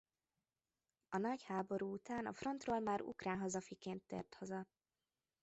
[1.09, 4.67] A Nagy Háború után a frontról már ukrán hazafiként tért haza.